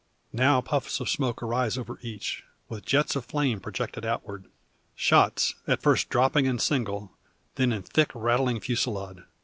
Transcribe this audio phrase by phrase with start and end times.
[0.31, 4.47] And now puffs of smoke arise over each, with jets of flame projected outward.
[4.95, 7.11] Shots, at first dropping and single,
[7.53, 9.23] then in thick rattling fusillade.